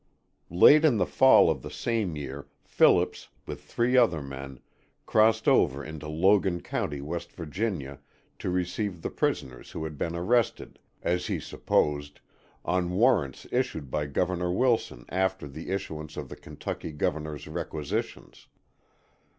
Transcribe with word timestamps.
Late 0.49 0.83
in 0.83 0.97
the 0.97 1.05
fall 1.05 1.51
of 1.51 1.61
the 1.61 1.69
same 1.69 2.15
year 2.15 2.47
Phillips, 2.63 3.29
with 3.45 3.63
three 3.63 3.95
other 3.95 4.19
men, 4.23 4.59
crossed 5.05 5.47
over 5.47 5.85
into 5.85 6.07
Logan 6.07 6.61
County, 6.61 6.99
W. 7.01 7.19
Va., 7.19 7.99
to 8.39 8.49
receive 8.49 9.03
the 9.03 9.11
prisoners 9.11 9.69
who 9.69 9.83
had 9.83 9.99
been 9.99 10.15
arrested, 10.15 10.79
as 11.03 11.27
he 11.27 11.39
supposed, 11.39 12.19
on 12.65 12.89
warrants 12.89 13.45
issued 13.51 13.91
by 13.91 14.07
Governor 14.07 14.51
Wilson 14.51 15.05
after 15.09 15.47
the 15.47 15.69
issuance 15.69 16.17
of 16.17 16.29
the 16.29 16.35
Kentucky 16.35 16.91
governor's 16.93 17.47
requisitions. 17.47 18.47